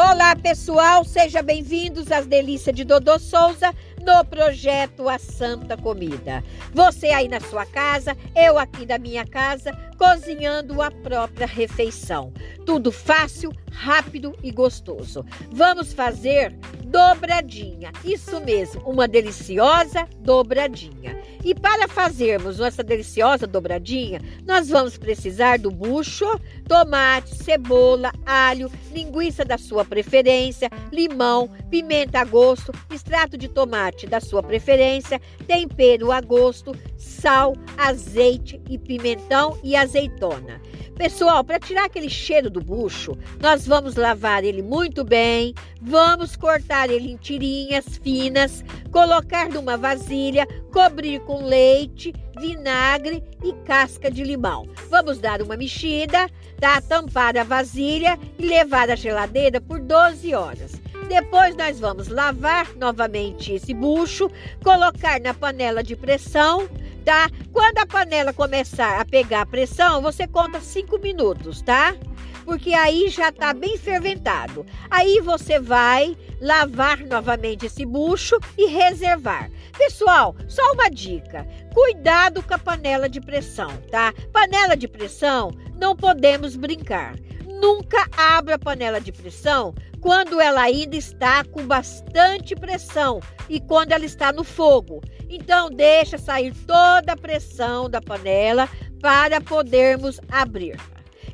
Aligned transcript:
Olá, 0.00 0.36
pessoal, 0.36 1.04
sejam 1.04 1.42
bem-vindos 1.42 2.12
às 2.12 2.24
delícias 2.24 2.72
de 2.72 2.84
Dodô 2.84 3.18
Souza 3.18 3.74
no 4.00 4.24
projeto 4.24 5.08
A 5.08 5.18
Santa 5.18 5.76
Comida. 5.76 6.44
Você 6.72 7.08
aí 7.08 7.26
na 7.26 7.40
sua 7.40 7.66
casa, 7.66 8.16
eu 8.32 8.60
aqui 8.60 8.86
da 8.86 8.96
minha 8.96 9.26
casa, 9.26 9.72
cozinhando 9.98 10.80
a 10.80 10.88
própria 10.92 11.48
refeição. 11.48 12.32
Tudo 12.64 12.92
fácil, 12.92 13.52
rápido 13.72 14.38
e 14.40 14.52
gostoso. 14.52 15.26
Vamos 15.50 15.92
fazer 15.92 16.56
dobradinha. 16.88 17.92
Isso 18.04 18.40
mesmo, 18.40 18.82
uma 18.82 19.06
deliciosa 19.06 20.08
dobradinha. 20.20 21.20
E 21.44 21.54
para 21.54 21.86
fazermos 21.86 22.58
nossa 22.58 22.82
deliciosa 22.82 23.46
dobradinha, 23.46 24.20
nós 24.46 24.68
vamos 24.68 24.98
precisar 24.98 25.58
do 25.58 25.70
bucho, 25.70 26.26
tomate, 26.66 27.34
cebola, 27.36 28.12
alho, 28.26 28.70
linguiça 28.92 29.44
da 29.44 29.56
sua 29.58 29.84
preferência, 29.84 30.70
limão, 30.90 31.48
pimenta 31.70 32.20
a 32.20 32.24
gosto, 32.24 32.72
extrato 32.90 33.36
de 33.36 33.48
tomate 33.48 34.06
da 34.06 34.20
sua 34.20 34.42
preferência, 34.42 35.20
tempero 35.46 36.10
a 36.10 36.20
gosto, 36.20 36.72
sal, 36.96 37.54
azeite 37.76 38.60
e 38.68 38.78
pimentão 38.78 39.58
e 39.62 39.76
azeitona. 39.76 40.60
Pessoal, 40.98 41.44
para 41.44 41.60
tirar 41.60 41.84
aquele 41.84 42.10
cheiro 42.10 42.50
do 42.50 42.60
bucho, 42.60 43.16
nós 43.40 43.64
vamos 43.64 43.94
lavar 43.94 44.42
ele 44.42 44.62
muito 44.62 45.04
bem, 45.04 45.54
vamos 45.80 46.34
cortar 46.34 46.90
ele 46.90 47.12
em 47.12 47.16
tirinhas 47.16 47.98
finas, 48.02 48.64
colocar 48.90 49.48
numa 49.48 49.76
vasilha, 49.76 50.44
cobrir 50.72 51.20
com 51.20 51.44
leite, 51.44 52.12
vinagre 52.40 53.22
e 53.44 53.52
casca 53.64 54.10
de 54.10 54.24
limão. 54.24 54.68
Vamos 54.90 55.20
dar 55.20 55.40
uma 55.40 55.56
mexida, 55.56 56.28
tá? 56.58 56.80
tampar 56.80 57.38
a 57.38 57.44
vasilha 57.44 58.18
e 58.36 58.44
levar 58.44 58.90
à 58.90 58.96
geladeira 58.96 59.60
por 59.60 59.78
12 59.78 60.34
horas. 60.34 60.72
Depois 61.08 61.54
nós 61.54 61.78
vamos 61.78 62.08
lavar 62.08 62.74
novamente 62.74 63.52
esse 63.52 63.72
bucho, 63.72 64.28
colocar 64.64 65.20
na 65.20 65.32
panela 65.32 65.80
de 65.80 65.94
pressão, 65.94 66.68
tá? 67.08 67.30
Quando 67.54 67.78
a 67.78 67.86
panela 67.86 68.34
começar 68.34 69.00
a 69.00 69.04
pegar 69.04 69.40
a 69.40 69.46
pressão, 69.46 70.02
você 70.02 70.26
conta 70.26 70.60
5 70.60 70.98
minutos, 70.98 71.62
tá? 71.62 71.96
Porque 72.44 72.74
aí 72.74 73.08
já 73.08 73.32
tá 73.32 73.54
bem 73.54 73.78
ferventado. 73.78 74.66
Aí 74.90 75.18
você 75.22 75.58
vai 75.58 76.14
lavar 76.38 76.98
novamente 76.98 77.64
esse 77.64 77.86
bucho 77.86 78.38
e 78.58 78.66
reservar. 78.66 79.50
Pessoal, 79.78 80.36
só 80.46 80.60
uma 80.74 80.90
dica: 80.90 81.46
cuidado 81.72 82.42
com 82.42 82.52
a 82.52 82.58
panela 82.58 83.08
de 83.08 83.22
pressão, 83.22 83.74
tá? 83.90 84.12
Panela 84.30 84.76
de 84.76 84.86
pressão, 84.86 85.50
não 85.80 85.96
podemos 85.96 86.56
brincar. 86.56 87.14
Nunca 87.46 88.06
abra 88.18 88.56
a 88.56 88.58
panela 88.58 89.00
de 89.00 89.12
pressão 89.12 89.74
quando 90.00 90.40
ela 90.40 90.62
ainda 90.62 90.96
está 90.96 91.44
com 91.44 91.66
bastante 91.66 92.54
pressão 92.54 93.20
e 93.48 93.60
quando 93.60 93.92
ela 93.92 94.04
está 94.04 94.32
no 94.32 94.44
fogo. 94.44 95.02
Então 95.28 95.70
deixa 95.70 96.18
sair 96.18 96.54
toda 96.66 97.12
a 97.12 97.16
pressão 97.16 97.88
da 97.88 98.00
panela 98.00 98.68
para 99.00 99.40
podermos 99.40 100.20
abrir. 100.30 100.76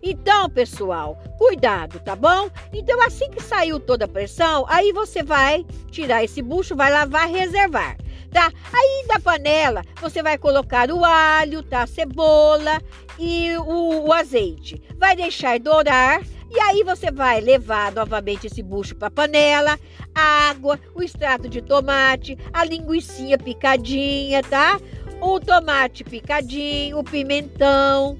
Então, 0.06 0.50
pessoal, 0.50 1.18
cuidado, 1.38 1.98
tá 2.00 2.14
bom? 2.14 2.50
Então, 2.74 3.00
assim 3.00 3.30
que 3.30 3.42
saiu 3.42 3.80
toda 3.80 4.04
a 4.04 4.08
pressão, 4.08 4.66
aí 4.68 4.92
você 4.92 5.22
vai 5.22 5.64
tirar 5.90 6.22
esse 6.22 6.42
bucho, 6.42 6.76
vai 6.76 6.92
lavar, 6.92 7.26
reservar, 7.26 7.96
tá? 8.30 8.52
Aí 8.70 9.06
da 9.08 9.18
panela, 9.18 9.82
você 10.02 10.22
vai 10.22 10.36
colocar 10.36 10.90
o 10.90 11.02
alho, 11.02 11.62
tá? 11.62 11.84
A 11.84 11.86
cebola 11.86 12.82
e 13.18 13.56
o, 13.56 14.06
o 14.06 14.12
azeite. 14.12 14.82
Vai 14.98 15.16
deixar 15.16 15.58
dourar 15.58 16.20
e 16.50 16.60
aí 16.60 16.82
você 16.82 17.10
vai 17.10 17.40
levar 17.40 17.92
novamente 17.92 18.46
esse 18.46 18.62
bucho 18.62 18.94
para 18.94 19.10
panela, 19.10 19.78
água, 20.14 20.78
o 20.94 21.02
extrato 21.02 21.48
de 21.48 21.60
tomate, 21.60 22.38
a 22.52 22.64
linguiça 22.64 23.38
picadinha, 23.42 24.42
tá? 24.42 24.80
O 25.20 25.40
tomate 25.40 26.04
picadinho, 26.04 26.98
o 26.98 27.04
pimentão, 27.04 28.18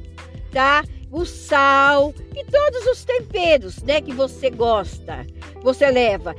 tá? 0.51 0.85
O 1.11 1.25
sal 1.25 2.13
e 2.35 2.45
todos 2.45 2.87
os 2.87 3.05
temperos, 3.05 3.83
né, 3.83 4.01
que 4.01 4.13
você 4.13 4.51
gosta. 4.51 5.25
Você 5.63 5.89
leva, 5.91 6.35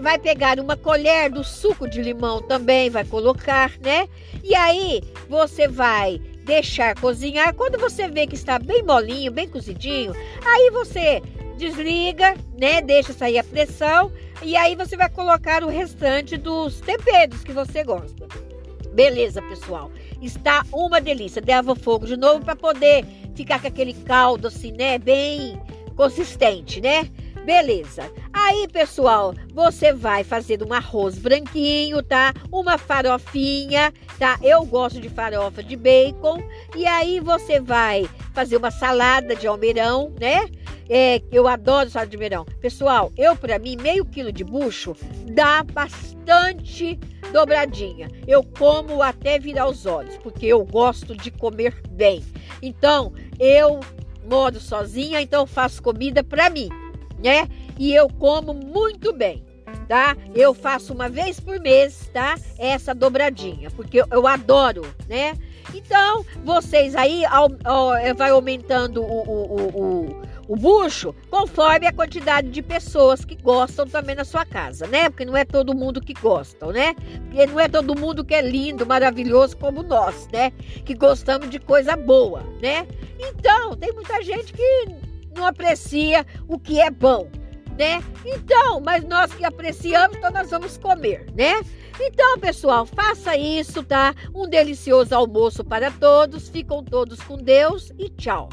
vai 0.00 0.18
pegar 0.18 0.60
uma 0.60 0.76
colher 0.76 1.30
do 1.30 1.42
suco 1.42 1.88
de 1.88 2.00
limão 2.00 2.40
também, 2.40 2.88
vai 2.88 3.04
colocar, 3.04 3.72
né? 3.80 4.08
E 4.42 4.54
aí 4.54 5.02
você 5.28 5.66
vai 5.66 6.20
deixar 6.44 6.94
cozinhar. 6.98 7.54
Quando 7.54 7.78
você 7.78 8.08
vê 8.08 8.26
que 8.26 8.34
está 8.34 8.58
bem 8.58 8.82
molinho, 8.82 9.32
bem 9.32 9.48
cozidinho, 9.48 10.12
aí 10.44 10.70
você 10.70 11.22
desliga, 11.56 12.34
né? 12.58 12.80
Deixa 12.80 13.12
sair 13.12 13.38
a 13.38 13.44
pressão 13.44 14.10
e 14.42 14.56
aí 14.56 14.74
você 14.74 14.96
vai 14.96 15.08
colocar 15.10 15.62
o 15.62 15.68
restante 15.68 16.36
dos 16.36 16.80
temperos 16.80 17.44
que 17.44 17.52
você 17.52 17.84
gosta. 17.84 18.26
Beleza, 18.94 19.40
pessoal? 19.42 19.90
Está 20.20 20.64
uma 20.72 21.00
delícia. 21.00 21.42
Leva 21.44 21.76
fogo 21.76 22.06
de 22.06 22.16
novo 22.16 22.44
para 22.44 22.56
poder 22.56 23.04
ficar 23.34 23.60
com 23.60 23.68
aquele 23.68 23.94
caldo 23.94 24.48
assim, 24.48 24.72
né? 24.72 24.98
Bem 24.98 25.60
consistente, 25.94 26.80
né? 26.80 27.08
Beleza. 27.44 28.10
Aí, 28.32 28.68
pessoal, 28.68 29.34
você 29.54 29.92
vai 29.92 30.22
fazer 30.22 30.62
um 30.62 30.72
arroz 30.72 31.18
branquinho, 31.18 32.02
tá? 32.02 32.34
Uma 32.52 32.76
farofinha, 32.76 33.92
tá? 34.18 34.38
Eu 34.42 34.64
gosto 34.64 35.00
de 35.00 35.08
farofa 35.08 35.62
de 35.62 35.74
bacon. 35.74 36.42
E 36.76 36.86
aí 36.86 37.18
você 37.18 37.58
vai 37.58 38.08
fazer 38.34 38.56
uma 38.56 38.70
salada 38.70 39.34
de 39.34 39.46
almeirão, 39.46 40.12
né? 40.20 40.48
É, 40.88 41.22
eu 41.32 41.48
adoro 41.48 41.88
salada 41.88 42.10
de 42.10 42.16
almeirão. 42.16 42.44
Pessoal, 42.60 43.10
eu 43.16 43.34
para 43.34 43.58
mim 43.58 43.76
meio 43.80 44.04
quilo 44.04 44.32
de 44.32 44.44
bucho 44.44 44.94
dá 45.26 45.62
bastante 45.62 46.98
dobradinha. 47.32 48.10
Eu 48.26 48.44
como 48.44 49.00
até 49.02 49.38
virar 49.38 49.68
os 49.68 49.86
olhos, 49.86 50.16
porque 50.18 50.46
eu 50.46 50.64
gosto 50.64 51.16
de 51.16 51.30
comer 51.30 51.80
bem. 51.90 52.22
Então, 52.60 53.12
eu 53.38 53.80
moro 54.28 54.60
sozinha, 54.60 55.22
então 55.22 55.46
faço 55.46 55.82
comida 55.82 56.22
para 56.22 56.50
mim 56.50 56.68
né? 57.22 57.48
E 57.78 57.94
eu 57.94 58.08
como 58.08 58.52
muito 58.52 59.12
bem, 59.12 59.44
tá? 59.88 60.16
Eu 60.34 60.54
faço 60.54 60.92
uma 60.92 61.08
vez 61.08 61.40
por 61.40 61.58
mês, 61.60 62.10
tá? 62.12 62.36
Essa 62.58 62.94
dobradinha, 62.94 63.70
porque 63.70 64.02
eu, 64.10 64.26
adoro, 64.26 64.82
né? 65.08 65.36
Então, 65.74 66.24
vocês 66.44 66.96
aí 66.96 67.24
ao, 67.24 67.48
ao, 67.64 67.94
é, 67.94 68.12
vai 68.12 68.30
aumentando 68.30 69.02
o, 69.02 69.22
o, 69.22 69.82
o, 69.82 70.22
o, 70.48 70.56
bucho 70.56 71.14
conforme 71.30 71.86
a 71.86 71.92
quantidade 71.92 72.48
de 72.48 72.60
pessoas 72.60 73.24
que 73.24 73.36
gostam 73.36 73.86
também 73.86 74.14
na 74.16 74.24
sua 74.24 74.44
casa, 74.44 74.86
né? 74.86 75.08
Porque 75.08 75.24
não 75.24 75.36
é 75.36 75.44
todo 75.44 75.74
mundo 75.74 76.00
que 76.00 76.12
gosta, 76.14 76.66
né? 76.66 76.94
Porque 77.26 77.46
não 77.46 77.60
é 77.60 77.68
todo 77.68 77.98
mundo 77.98 78.24
que 78.24 78.34
é 78.34 78.42
lindo, 78.42 78.84
maravilhoso 78.84 79.56
como 79.56 79.82
nós, 79.82 80.28
né? 80.32 80.52
Que 80.84 80.94
gostamos 80.94 81.48
de 81.48 81.58
coisa 81.58 81.96
boa, 81.96 82.42
né? 82.60 82.86
Então, 83.18 83.76
tem 83.76 83.92
muita 83.92 84.22
gente 84.22 84.52
que 84.52 85.09
não 85.34 85.46
aprecia 85.46 86.26
o 86.48 86.58
que 86.58 86.80
é 86.80 86.90
bom, 86.90 87.30
né? 87.78 88.02
Então, 88.24 88.80
mas 88.80 89.04
nós 89.04 89.32
que 89.32 89.44
apreciamos, 89.44 90.16
então 90.16 90.30
nós 90.30 90.50
vamos 90.50 90.76
comer, 90.76 91.26
né? 91.34 91.62
Então, 92.00 92.38
pessoal, 92.38 92.86
faça 92.86 93.36
isso, 93.36 93.82
tá? 93.82 94.14
Um 94.34 94.48
delicioso 94.48 95.14
almoço 95.14 95.62
para 95.62 95.90
todos. 95.90 96.48
Ficam 96.48 96.82
todos 96.82 97.20
com 97.20 97.36
Deus 97.36 97.92
e 97.98 98.08
tchau. 98.08 98.48